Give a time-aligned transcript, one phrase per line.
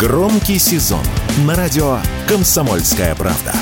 [0.00, 1.04] Громкий сезон
[1.46, 3.52] на радио «Комсомольская правда».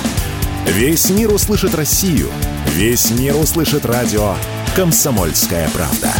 [0.66, 2.28] Весь мир услышит Россию.
[2.76, 4.34] Весь мир услышит радио
[4.76, 6.12] «Комсомольская правда».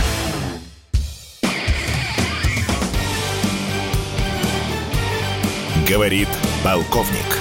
[5.89, 6.29] Говорит
[6.65, 7.39] полковник.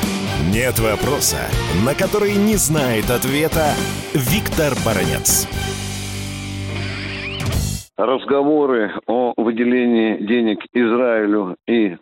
[0.53, 1.49] Нет вопроса,
[1.83, 3.73] на который не знает ответа
[4.13, 5.47] Виктор Баранец.
[7.97, 11.97] Разговоры о выделении денег Израилю и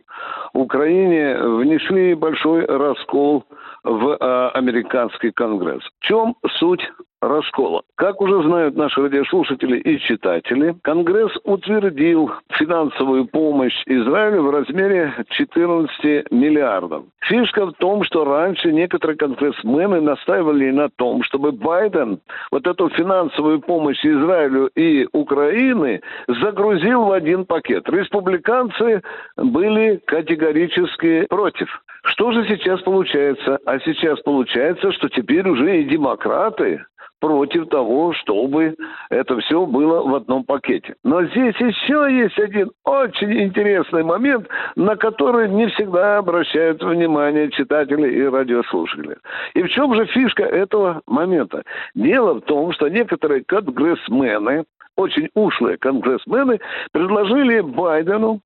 [0.75, 3.45] Украине внесли большой раскол
[3.85, 5.81] в э, американский конгресс.
[5.83, 6.81] В чем суть
[7.27, 7.81] раскола.
[7.95, 16.31] Как уже знают наши радиослушатели и читатели, Конгресс утвердил финансовую помощь Израилю в размере 14
[16.31, 17.05] миллиардов.
[17.21, 22.19] Фишка в том, что раньше некоторые конгрессмены настаивали на том, чтобы Байден
[22.51, 27.89] вот эту финансовую помощь Израилю и Украины загрузил в один пакет.
[27.89, 29.01] Республиканцы
[29.37, 31.81] были категорически против.
[32.05, 33.59] Что же сейчас получается?
[33.65, 36.85] А сейчас получается, что теперь уже и демократы
[37.19, 38.75] против того, чтобы
[39.09, 40.95] это все было в одном пакете.
[41.03, 48.11] Но здесь еще есть один очень интересный момент, на который не всегда обращают внимание читатели
[48.11, 49.17] и радиослушатели.
[49.53, 51.63] И в чем же фишка этого момента?
[51.95, 56.59] Дело в том, что некоторые конгрессмены, очень ушлые конгрессмены,
[56.91, 58.41] предложили Байдену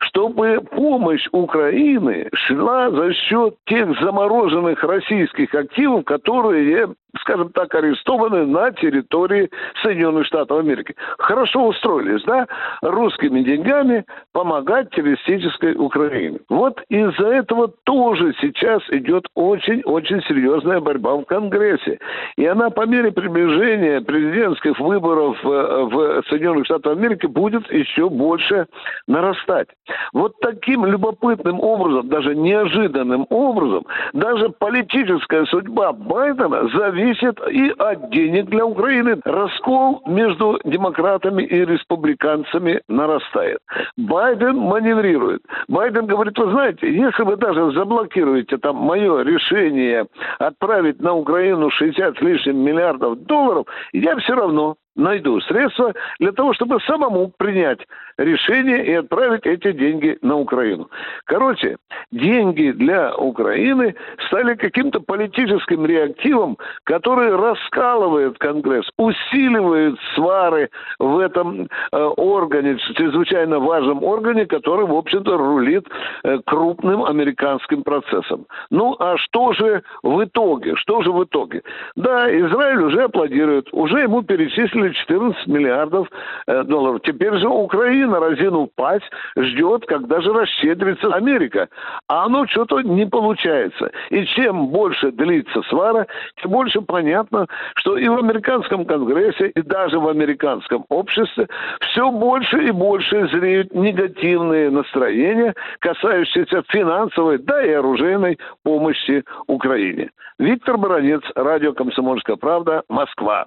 [0.00, 6.88] чтобы помощь Украины шла за счет тех замороженных российских активов, которые
[7.20, 9.50] скажем так, арестованы на территории
[9.82, 10.94] Соединенных Штатов Америки.
[11.18, 12.46] Хорошо устроились, да,
[12.82, 16.38] русскими деньгами помогать террористической Украине.
[16.48, 21.98] Вот из-за этого тоже сейчас идет очень-очень серьезная борьба в Конгрессе.
[22.36, 28.66] И она по мере приближения президентских выборов э, в Соединенных Штатах Америки будет еще больше
[29.06, 29.68] нарастать.
[30.12, 38.10] Вот таким любопытным образом, даже неожиданным образом, даже политическая судьба Байдена зависит зависит и от
[38.10, 39.20] денег для Украины.
[39.24, 43.58] Раскол между демократами и республиканцами нарастает.
[43.96, 45.42] Байден маневрирует.
[45.68, 50.06] Байден говорит, вы знаете, если вы даже заблокируете там мое решение
[50.38, 56.52] отправить на Украину 60 с лишним миллиардов долларов, я все равно найду средства для того,
[56.52, 57.80] чтобы самому принять
[58.18, 60.90] решение и отправить эти деньги на Украину.
[61.24, 61.76] Короче,
[62.10, 63.94] деньги для Украины
[64.26, 74.02] стали каким-то политическим реактивом, который раскалывает Конгресс, усиливает свары в этом э, органе, чрезвычайно важном
[74.02, 75.86] органе, который, в общем-то, рулит
[76.24, 78.46] э, крупным американским процессом.
[78.70, 80.74] Ну, а что же в итоге?
[80.74, 81.62] Что же в итоге?
[81.94, 86.08] Да, Израиль уже аплодирует, уже ему перечислили выделили 14 миллиардов
[86.46, 87.00] э, долларов.
[87.04, 91.68] Теперь же Украина, разинув пасть, ждет, когда же расщедрится Америка.
[92.08, 93.90] А оно что-то не получается.
[94.10, 96.06] И чем больше длится свара,
[96.40, 101.48] тем больше понятно, что и в американском конгрессе, и даже в американском обществе
[101.80, 110.10] все больше и больше зреют негативные настроения, касающиеся финансовой, да и оружейной помощи Украине.
[110.38, 113.46] Виктор Баранец, радио «Комсомольская правда», Москва.